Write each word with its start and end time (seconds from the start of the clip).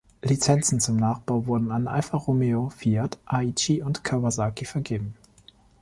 Lizenzen 0.23 0.79
zum 0.79 0.97
Nachbau 0.97 1.45
wurden 1.45 1.69
an 1.69 1.87
Alfa 1.87 2.17
Romeo, 2.17 2.69
Fiat, 2.71 3.19
Aichi 3.27 3.83
und 3.83 4.03
Kawasaki 4.03 4.65
vergeben. 4.65 5.13